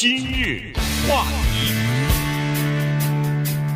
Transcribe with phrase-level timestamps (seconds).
[0.00, 0.72] 今日
[1.08, 1.74] 话题，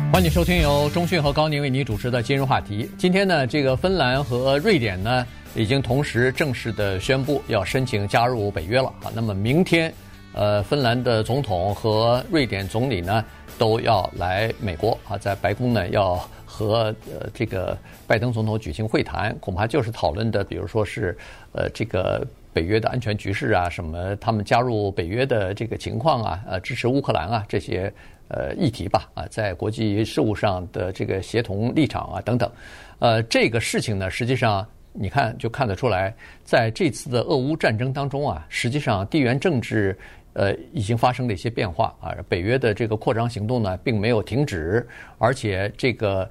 [0.09, 2.85] 欢迎收听由中讯和高宁为您主持的《今日话题》。
[2.97, 9.11] 今天呢，这个芬兰和瑞典呢，已经同时正式的宣布要申请加入北约了啊。
[9.13, 9.93] 那么明天，
[10.31, 13.25] 呃，芬兰的总统和瑞典总理呢，
[13.57, 16.15] 都要来美国啊，在白宫呢要
[16.45, 17.77] 和呃这个
[18.07, 21.17] 拜登总统举行会谈，恐怕就是讨论的，比如说是
[21.51, 22.25] 呃这个。
[22.53, 27.91] 北约的安全局势啊，什么他们加入北约的这个情况啊，呃，支持乌克兰啊这些
[28.27, 32.51] 呃议题吧，啊，在国际事务上的这个协同立场啊等等，
[32.99, 39.97] 呃，这个事情呢，实际上你看就看得出来，在这次的俄乌战争当中啊，实际上地缘政治
[40.33, 46.29] 呃已经发生了一些变化啊，北约的这个扩张行动呢并没有停止，而且这个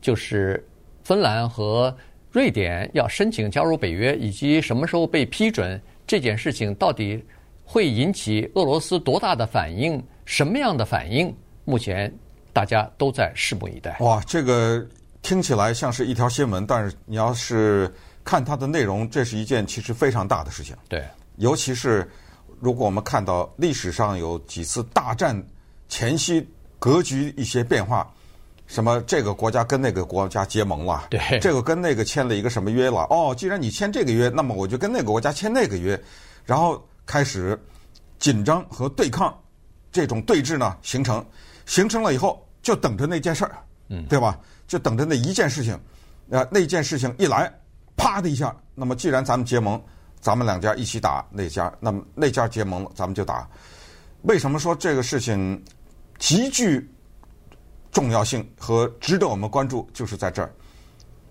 [0.00, 0.66] 就是
[1.04, 1.94] 芬兰和。
[2.30, 7.20] 瑞典要申请加入北约，以及什么时候被批准这件事情，到底
[7.64, 10.00] 会引起俄罗斯多大的反应？
[10.24, 11.34] 什么样的反应？
[11.64, 12.12] 目前
[12.52, 13.96] 大家都在拭目以待。
[13.98, 14.86] 哇，这个
[15.22, 20.76] 听起来像是一条新闻，但是你要是看它的内容，这是一件其实非常大的事情。
[20.88, 21.04] 对，
[21.38, 22.08] 尤其是
[22.60, 25.44] 如果我们看到历史上有几次大战
[25.88, 26.46] 前夕
[26.78, 28.08] 格局一些变化。
[28.70, 29.00] 什么？
[29.00, 31.08] 这个国家跟那个国家结盟了？
[31.10, 33.04] 对，这个跟那个签了一个什么约了？
[33.10, 36.00] 哦，既然你签这个约，那么我就跟那个国家签那个约，
[36.44, 37.60] 然后开始
[38.20, 39.36] 紧张和对抗，
[39.90, 41.26] 这种对峙呢形成，
[41.66, 44.38] 形成了以后就等着那件事儿，嗯，对吧？
[44.68, 45.76] 就等着那一件事情，
[46.30, 47.52] 呃，那件事情一来，
[47.96, 49.82] 啪的一下，那么既然咱们结盟，
[50.20, 53.48] 咱们两家一起打那家，那么那家结盟了，咱们就打。
[54.22, 55.60] 为什么说这个事情
[56.20, 56.88] 极具？
[57.90, 60.52] 重要性和值得我们关注就是在这儿。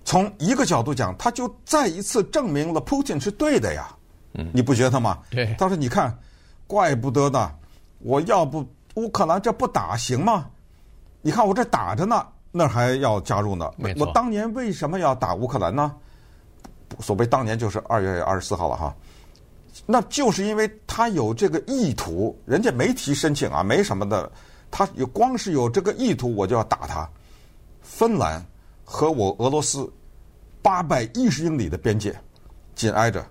[0.05, 3.95] 从一个角度讲，他就再一次证明了普京是对的呀。
[4.33, 5.19] 嗯，你不觉得吗？
[5.29, 5.55] 对。
[5.59, 6.17] 他说：“你看，
[6.65, 7.51] 怪不得呢，
[7.99, 10.47] 我要不乌克兰这不打行吗？
[11.21, 13.71] 你看我这打着呢，那还要加入呢。
[13.97, 15.93] 我当年为什么要打乌克兰呢？
[16.99, 18.95] 所谓当年就是二月二十四号了哈。
[19.85, 24.31] 那就是因为他有这个意图，人家没提申请啊，没什么的。”
[24.71, 27.09] 他有光是有这个意图，我就要打他。
[27.81, 28.45] 芬兰
[28.83, 29.91] 和我俄罗斯
[30.61, 32.15] 八百一十英里的边界
[32.75, 33.25] 紧挨着，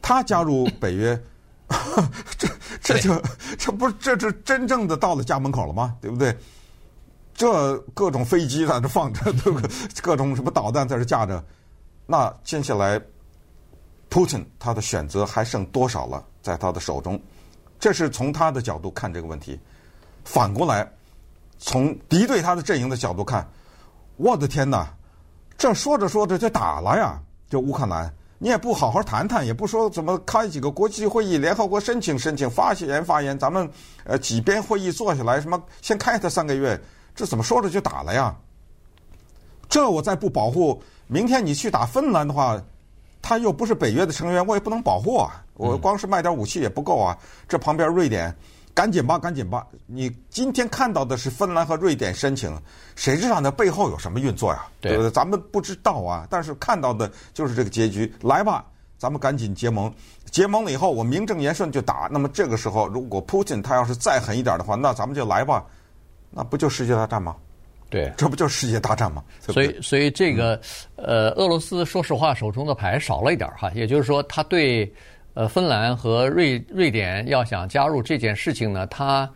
[0.00, 1.22] 他加入北约，
[2.38, 2.48] 这
[2.80, 3.22] 这就
[3.58, 5.96] 这不是这是真正的到了家门口了吗？
[6.00, 6.36] 对不对？
[7.34, 9.32] 这各种飞机在这放着？
[10.00, 11.44] 各种什么导弹在这架着，
[12.06, 13.00] 那接下来
[14.08, 16.24] ，，Putin 他的选择还剩多少了？
[16.42, 17.20] 在他的手中，
[17.80, 19.58] 这是从他的角度看这个问题。
[20.24, 20.90] 反过来，
[21.58, 23.46] 从敌对他的阵营的角度看，
[24.16, 24.88] 我的天哪，
[25.56, 27.20] 这说着说着就打了呀！
[27.48, 33.68] 就乌克兰，你也不好好谈谈，也不说怎么开几个国际会议，联合国申请申请，发言发言，咱们
[34.04, 36.80] 呃几边会议坐下来，什么先开他三个月，
[37.14, 38.34] 这怎么说着就打了呀？
[39.68, 42.60] 这我再不保护，明天你去打芬兰的话，
[43.22, 45.44] 他又不是北约的成员，我也不能保护啊！
[45.54, 47.16] 我光是卖点武器也不够啊！
[47.46, 48.34] 这旁边瑞典。
[48.74, 49.64] 赶紧吧，赶紧吧！
[49.86, 52.52] 你今天看到的是芬兰和瑞典申请，
[52.96, 54.66] 谁知道那背后有什么运作呀？
[54.80, 55.10] 对不对？
[55.12, 56.26] 咱们不知道啊。
[56.28, 58.12] 但是看到的就是这个结局。
[58.20, 58.64] 来吧，
[58.98, 59.92] 咱们赶紧结盟。
[60.28, 62.08] 结盟了以后，我名正言顺就打。
[62.10, 65.64] 那么这个时候，如果普京他要是再狠一点的话，那咱们就来吧。
[66.30, 67.36] 那不就世界大战吗？
[67.88, 69.22] 对，这不就是世界大战吗？
[69.40, 70.60] 所以，所以这个
[70.96, 73.70] 呃，俄罗斯说实话手中的牌少了一点哈。
[73.72, 74.92] 也就是说，他对。
[75.34, 79.28] 呃，芬兰和瑞瑞典要想加入这件事情呢，他，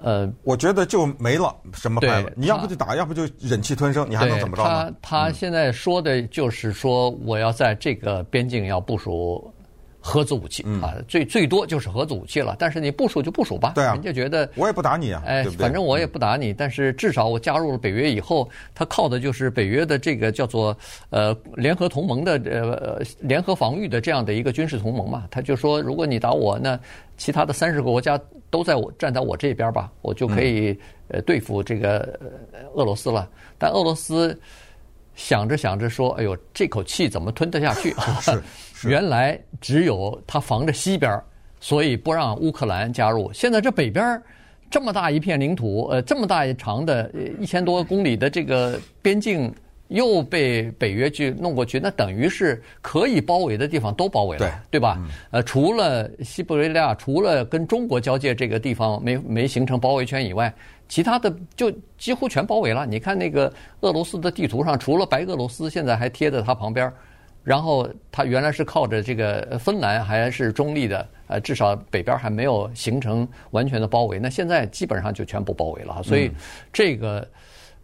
[0.00, 2.32] 呃，我觉得就没了什么牌了。
[2.34, 4.92] 你要不就打，要不就忍气吞声，你还能怎么着呢？
[5.02, 9.52] 他他现在说的就是说，我要在这个边境要部署。
[10.08, 12.56] 核子武器啊，最最多就是核子武器了。
[12.58, 16.52] 但是你部署就部署吧，对啊，人家觉得我也不打你啊，哎，反正我也不打你。
[16.54, 20.74] 但是至少我加入了北约以后，他靠的就是北约的这个叫做
[21.10, 25.26] 呃联合同盟的呃联合防御的这样的一个军事同盟嘛。
[25.30, 26.80] 他就说，如果你打我，那
[27.18, 30.74] 其他的三十个国家都在我站在我这边吧，我就可以
[31.08, 32.18] 呃对付这个
[32.74, 33.28] 俄罗斯了。
[33.58, 34.38] 但俄罗斯。
[35.20, 37.92] 想着想着说：“哎呦，这口气怎么吞得下去？
[38.84, 41.20] 原来只有它防着西边，
[41.58, 43.32] 所以不让乌克兰加入。
[43.32, 44.20] 现在这北边
[44.70, 47.10] 这么大一片领土，呃，这么大一长的
[47.40, 49.52] 一千多公里的这个边境
[49.88, 54.98] 又被北约去弄过去，那等于是可以包围的地方都包围了，对，对吧？
[55.30, 60.52] 呃，除了西伯利亚，除了跟中国交界这个地方没没形成包围圈以外。”
[60.88, 62.86] 其他的就几乎全包围了。
[62.86, 63.52] 你看那个
[63.82, 66.90] 俄罗斯的地图上，除了白俄罗斯现在还贴在它旁边，
[67.48, 74.18] 然后他原来是靠着这个芬兰还是中立的，呃，至少北边还没有形成完全的包围。
[74.18, 76.30] 那现在基本上就全部包围了，所以
[76.70, 77.26] 这个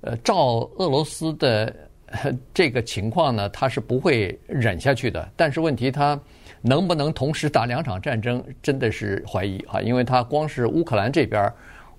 [0.02, 1.74] 呃，照俄罗斯的
[2.52, 5.26] 这个情况呢，他是不会忍下去的。
[5.34, 6.20] 但是问题他
[6.60, 11.50] 能不能同时打两场战争，真的是怀疑哈，因为他光是乌克兰这边。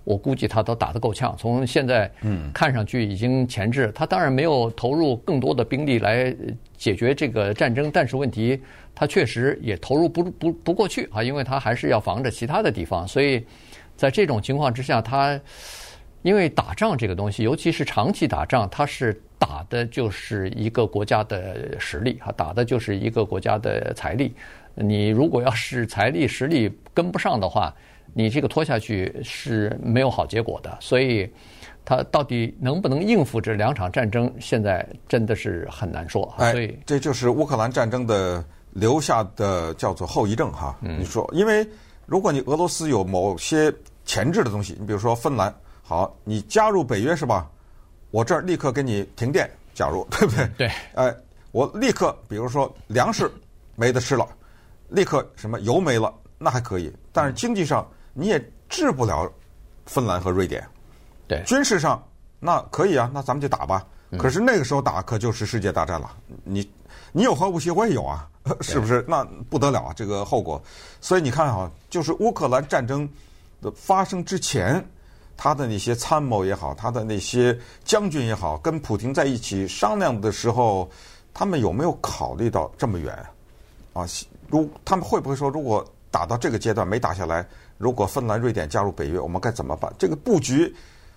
[0.03, 2.07] 我估计他都打得够呛，从现在
[2.53, 3.91] 看上去已经前置。
[3.95, 6.31] 他当然没有投入更多的兵力来
[6.85, 8.61] 解决这个战争，但是问题
[8.93, 13.07] 他确实也投入不不不过去啊，因为他还是要防着其他的地方。
[13.07, 13.43] 所以
[13.95, 15.41] 在这种情况之下，他
[16.21, 24.35] 因为打仗这个东西，尤其是长期打仗，他是打的就是一个国家的实力啊，打的就是一个国家的财力。
[24.75, 27.73] 你如果要是财力实力跟不上的话，
[28.13, 31.27] 你这个拖下去是没有好结果的，所以
[31.85, 36.33] 他到底能不能应付这两场战争，现在真的是很难说。
[36.37, 40.75] 所以、哎、这就是乌克兰战争的留下的叫做后遗症哈。
[40.81, 41.65] 嗯、你说，因为
[42.05, 43.71] 如果你俄罗斯有某些
[44.03, 45.53] 前置的东西，你比如说芬兰，
[45.83, 47.49] 好，你加入北约是吧？
[48.11, 50.49] 我这儿立刻给你停电，假如对不对？
[50.57, 50.71] 对。
[50.95, 51.15] 哎，
[51.51, 53.31] 我立刻，比如说粮食
[53.75, 54.27] 没得吃了，
[54.89, 57.87] 立刻什么油没了，那还可以，但是经济上。
[58.17, 59.29] 你也治不了
[59.85, 60.65] 芬兰和瑞典，
[61.27, 62.01] 对，军事上
[62.39, 63.85] 那可以啊，那咱们就打吧。
[64.17, 66.15] 可是那个时候打可就是世界大战了。
[66.43, 66.69] 你
[67.11, 68.27] 你有核武器，我也有啊，
[68.61, 69.03] 是不是？
[69.07, 70.61] 那不得了啊，这个后果。
[71.01, 73.09] 所以你看啊，就是乌克兰战争
[73.61, 74.85] 的发生之前，
[75.35, 80.89] 他的那些参谋也好，他的那些将军也好，跟普京在一起商量的时候，
[81.33, 83.13] 他们有没有考虑到这么远
[83.93, 84.05] 啊？
[84.47, 87.45] 如他们会不会说，如果打到这个阶段没打下来？
[87.77, 89.93] 如果芬兰、瑞典加入北约，我们该怎么办？
[89.97, 90.73] 这个布局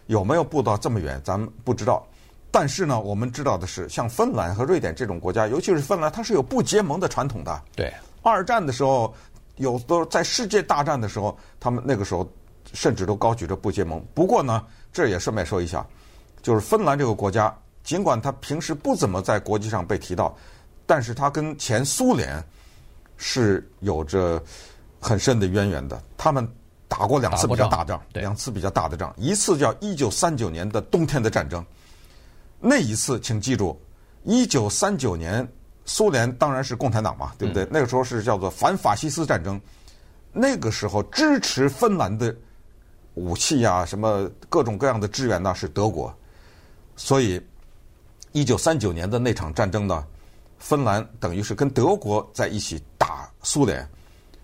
[0.08, 1.18] 有没有布到这么远？
[1.24, 2.06] 咱们不知道。
[2.50, 7.62] 但是呢，我们知道的是，像芬兰和瑞典这种国家，尤其是芬兰，它是有不结盟的传统的。
[7.74, 7.90] 对。
[8.22, 9.14] 二战的时候，
[9.56, 12.28] 有的在世界大战的时候，他们那个时候
[12.72, 14.04] 甚至都高举着不结盟。
[14.12, 15.86] 不过呢，这也顺便说一下，
[16.42, 20.36] 就是芬兰这个国家，尽管它平时不怎么在国际上被提到，
[20.86, 22.44] 但是它跟前苏联
[23.16, 24.42] 是有着。
[25.00, 26.44] 很深的渊源的，他们
[26.88, 31.64] 打过两次比较大仗，两次比较大的仗，一次叫一九三九年的冬天的战争。
[32.58, 33.80] 那一次，请记住，
[34.24, 35.46] 一九三九年
[35.84, 37.64] 苏联当然是共产党嘛，对不对？
[37.64, 39.60] 嗯、那个时候是叫做反法西斯战争。
[40.32, 42.34] 那个时候支持芬兰的
[43.14, 46.12] 武器呀、啊，什么各种各样的支援呢，是德国。
[46.96, 47.40] 所以，
[48.32, 50.04] 一九三九年的那场战争呢，
[50.58, 53.88] 芬兰等于是跟德国在一起打苏联。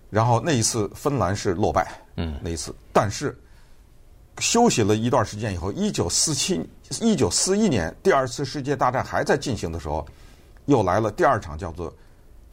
[0.08, 3.36] 然后那一次芬兰是落败，嗯，那一次，但是
[4.38, 6.68] 休息了一段时间以后，一九四七、
[7.00, 10.06] 一九四一年第二次世界大战还在进行的时候，
[10.66, 11.92] 又来了第二场叫做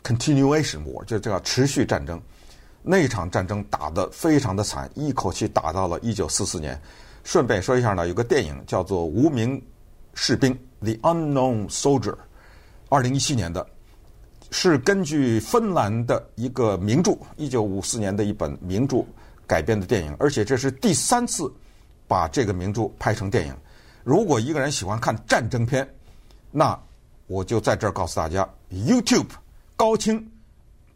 [0.03, 2.19] continuation war，就叫持续战争。
[2.81, 6.79] 那场战争打得非常的惨，一口气打到了一九四四年。
[7.23, 9.61] 顺便说一下呢，有个电影叫做《无名
[10.15, 12.15] 士兵》（The Unknown Soldier），
[12.89, 13.65] 二零一七年的。
[14.53, 18.97] 是根据芬兰的一个名著，一九五四年的一本名著
[19.51, 21.53] 改编的电影，而且这是第三次
[22.07, 23.53] 把这个名著拍成电影。
[24.01, 25.85] 如果一个人喜欢看战争片，
[26.51, 26.79] 那
[27.27, 29.27] 我就在这儿告诉大家，YouTube
[29.75, 30.25] 高清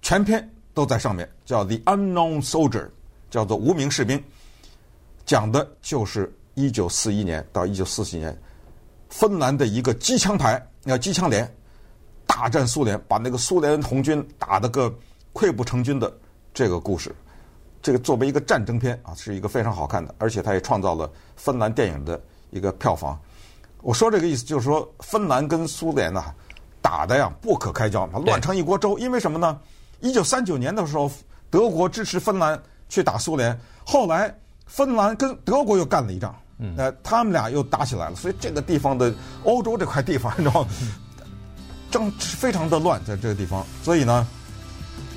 [0.02, 2.86] 全片都在上面，叫《The Unknown Soldier》，
[3.30, 4.24] 叫做无名士兵，
[5.25, 8.41] 讲的就是一九四一年到一九四七年
[9.10, 11.53] 芬兰的一个机枪排，要机枪连。
[12.25, 14.89] 大战苏联，把那个苏联红军打得个
[15.34, 16.18] 溃不成军的
[16.53, 17.13] 这个故事，
[17.86, 23.15] 这个作为一个战争片啊，是一个非常好看的，而且它也创造了芬兰电影的一个票房。
[23.84, 26.34] 我说这个意思就是说，芬兰跟苏联呐
[26.82, 28.98] 打的呀不可开交，乱成一锅粥。
[28.98, 29.60] 因为什么呢？
[30.00, 31.12] 一九三九年的时候，
[31.51, 36.36] 德国支持芬兰去打苏联，后来芬兰跟德国又干了一仗，
[36.77, 38.15] 呃，他们俩又打起来了。
[38.15, 39.13] 所以这个地方的
[39.44, 40.65] 欧洲这块地方，你知道。
[41.92, 44.27] 正非常的乱，在这个地方，所以呢，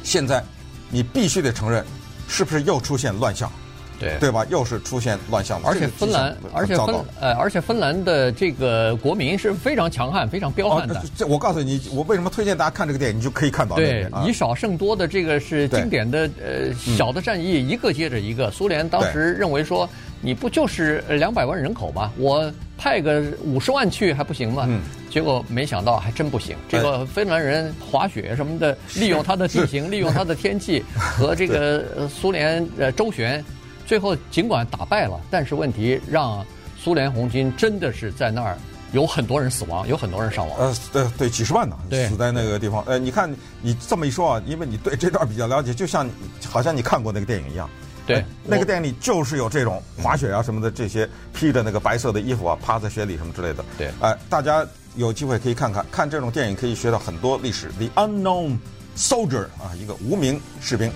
[0.05, 0.45] 现在
[0.91, 1.83] 你必须得承认，
[2.29, 3.51] 是不是又出现乱象？
[3.99, 4.47] 对对吧？
[4.49, 5.69] 又是出现乱象了。
[5.69, 10.95] 而且芬兰，而且芬呃，而且芬兰的这个国民是非常强悍、非常彪悍的。
[10.95, 13.75] 哦、这我告诉你，我为什么推荐大家看这个电影，你就可以看到。
[13.75, 18.49] 对，啊、以少胜多的这个是经典的呃小的战役，一个接着一个。
[18.53, 22.13] 苏联当时认为说，你不就是两百万人口吗？
[22.17, 24.65] 我派个五十万去还不行吗？
[24.69, 24.81] 嗯。
[25.11, 26.55] 结果没想到还真不行。
[26.69, 33.43] 这个芬兰人滑雪什么的，利用它的地形， 利用它的天气和这个苏联呃周旋。
[33.87, 36.45] 最后尽管打败了，但是问题让
[36.79, 38.59] 苏联红军真的是在那儿
[38.93, 40.59] 有很多人死亡，有很多人伤亡。
[40.59, 42.85] 呃，对对，几十万呢，死在那个地方。
[42.87, 46.07] 呃，你看你这么一说啊，因为你对这段比较了解，就像
[46.47, 47.69] 好像你看过那个电影一样。
[48.09, 53.63] 对呃那个电影里就是有这种滑雪啊什么的，这些披着那个白色的衣服啊，趴在雪里什么之类的。
[53.77, 57.71] 对呃，大家有机会可以看看，看这种电影可以学到很多历史。
[57.79, 58.59] The Unknown
[58.97, 60.91] Soldier 啊，一个无名士兵。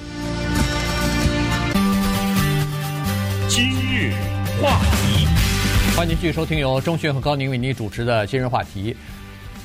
[3.49, 4.14] 今日
[4.62, 5.28] 话题，
[5.95, 8.97] 欢迎您继续收听由钟迅和高宁为您主持的今日话题。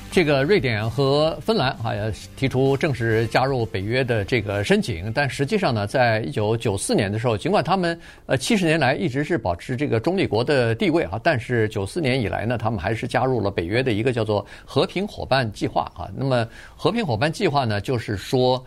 [0.09, 1.93] 这个瑞典和芬兰啊，
[2.35, 16.09] 提出正式加入北约的这个申请，但实际上呢，在一九九四年的时候，尽管他们呃七十年来一直是保持这个中立国的地位啊，但是九四年以来呢，他们还是加入了北约的一个叫做和平伙伴计划啊。
[16.15, 18.63] 那么和平伙伴计划呢，就是说。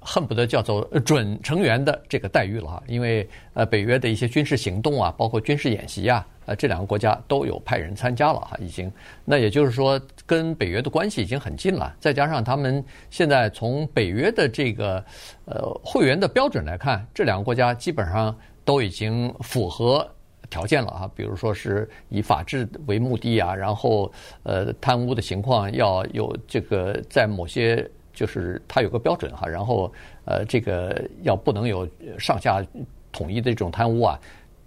[0.00, 8.90] 恨不得叫做准成员的这个待遇了哈，因为呃北约的一些军事行动啊，包括军事演习啊，呃这两个国家都有派人参加了哈，已经。
[9.24, 11.94] 那也就是说，跟北约的关系已经很近了。
[12.00, 15.04] 再加上他们现在从北约的这个
[15.46, 20.08] 呃会员的标准来看，这两个国家基本上都已经符合
[20.50, 21.10] 条件了哈。
[21.14, 24.12] 比如说是以法治为目的啊，然后
[24.42, 27.88] 呃贪污的情况要有这个在某些。
[28.12, 29.92] 就是它有个标准哈，然后
[30.24, 31.88] 呃，这个要不能有
[32.18, 32.64] 上下
[33.10, 34.20] 统一的这种贪污啊，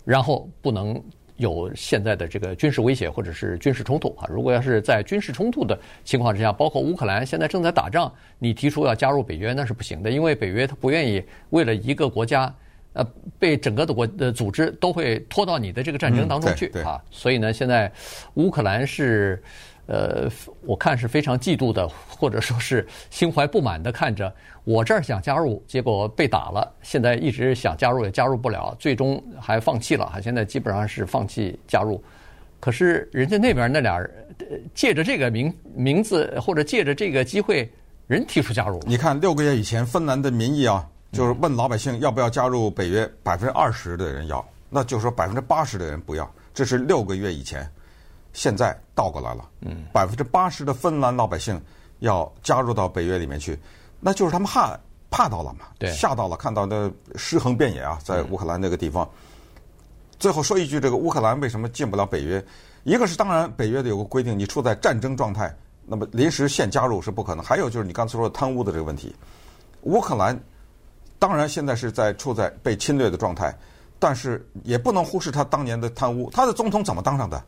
[0.03, 1.01] 然后不能
[1.37, 4.27] 有现在的这个军事威胁或者是军事冲突啊。
[4.29, 12.53] 如果要是在军事冲突的情况之下，包括乌克兰现在正在打仗，你提出要加入北约那是不行的，因为北约它不愿意为了一个国家
[12.93, 13.05] 呃
[13.37, 16.99] 被整个的国的组织都会拖到你的这个战争当中去啊。
[17.11, 17.91] 所以呢，现在
[18.33, 19.41] 乌克兰是。
[19.87, 20.27] 呃，
[20.61, 26.73] 我看是非常嫉妒的，或者说是心怀不满的看着我这儿想加入，结果被打了。
[26.81, 30.19] 现在一直想加入也加入不了，最终还放弃了哈。
[30.19, 32.03] 现在基本上是放弃加入。
[32.59, 34.09] 可是人家那边那俩人
[34.73, 37.71] 借着这个名名字或者借着这个机会，
[38.07, 38.79] 人提出加入。
[38.87, 46.27] 你看六个月以前，芬兰的民意啊，就是问老百姓要不要加入北约，百分之二十的人要，那就是说百分之八十的人不要。
[46.55, 47.69] 这是六个月以前。
[48.35, 51.59] 现在倒过来了，嗯，百分之八十的芬兰老百姓
[51.99, 53.57] 要加入到北约里面去，
[53.99, 54.77] 那就是他们怕
[55.09, 59.09] 怕到了嘛，对，吓到了，看到那尸横遍野啊，在乌克兰那个地方。
[60.19, 62.43] 最后说一句，这个乌克兰为什么进不了北约？
[62.83, 67.43] 一个是当然北约的有个规定，你处在战争状态，那么临时现加入是不可能。
[67.43, 69.15] 还有就是你刚才说的贪污的这个问题，
[69.81, 70.37] 乌克兰
[71.17, 73.57] 当然现在是在处在被侵略的状态，
[73.97, 76.29] 但是也不能忽视他当年的贪污。
[76.31, 77.41] 他的总统怎么当上的？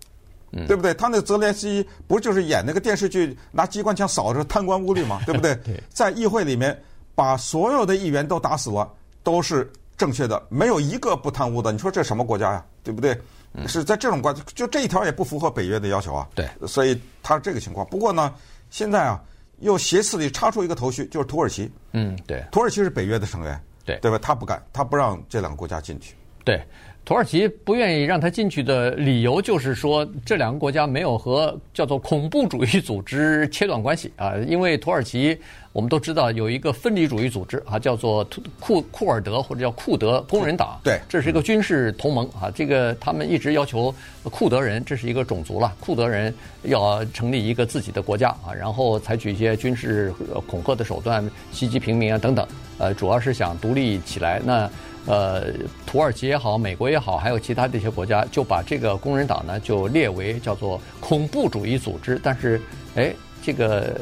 [0.52, 0.94] 嗯，对不对？
[0.94, 5.56] 他那个泽连斯基不就是演那个电视剧，拿机关枪扫着贪官污吏嘛， 对不对？
[5.58, 6.80] 对，在议会里面
[7.16, 8.90] 把所有的议员都打死了，
[9.24, 11.72] 都是正确的，没有一个不贪污的。
[11.72, 12.66] 你说这什么国家呀？
[12.84, 13.20] 对不对？
[13.68, 16.28] 是在这种国家，就这一条也不符合北约的要求啊。
[16.36, 17.86] 对，所以他是这个情况。
[17.88, 18.32] 不过呢，
[18.70, 19.20] 现在啊，
[19.60, 21.72] 又斜刺里插出一个头绪，就是土耳其。
[21.94, 24.20] 嗯，对，土耳其是北约的成员，对，对吧？
[24.22, 26.16] 他不干，他不让这两个国家进去。
[26.48, 26.62] 对。
[27.04, 34.34] 土耳其不愿意让他进去的理由就是说，这两个国家没有和叫做恐怖主义组织切断关系啊。
[34.46, 35.40] 因为土耳其
[35.72, 38.28] 我们都知道有一个分离主义组织啊，叫做
[38.60, 40.78] 库库尔德或者叫库德工人党。
[40.84, 42.52] 对，这是一个军事同盟啊。
[42.54, 50.14] 这个他们一直要求库德人，这是一个种族了，库德人要成立一个自己的国家啊，然后采取一些军事
[50.46, 52.46] 恐吓的手段袭击平民啊等等。
[52.80, 54.42] 呃，主要是想独立起来。
[54.44, 54.70] 那。
[55.08, 55.54] 呃，
[55.86, 62.20] 土耳其也好，美国也好，还有其他的一些国家，就把这个工人党呢，就列为叫做恐怖主义组织。
[62.22, 62.62] 但是，
[62.96, 64.02] 哎，这个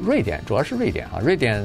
[0.00, 1.60] 瑞典主要是瑞典啊，瑞典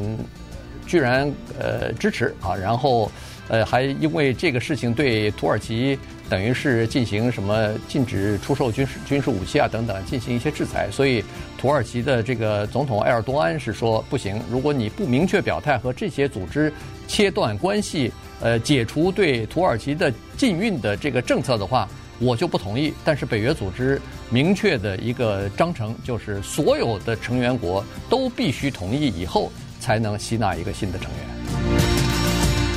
[0.88, 3.12] 居然呃支持啊，然后
[3.48, 10.90] 呃还因为这个事情对土耳其等于是进行什么禁止出售军事军事武器啊等等，进行一些制裁。
[10.90, 11.24] 所以
[11.60, 16.74] 土耳其的这个总统埃尔多安是说不行，如果你不明确表态和这些组织
[17.08, 18.12] 切断关系。
[18.44, 21.88] 呃，解除对土耳其的禁运的这个政策的话，
[22.20, 22.94] 我就不同意。
[23.06, 31.33] 但是北约组织明确的一个章程就是，所有的成员国都必须同意以后，才能吸纳一个新的成员。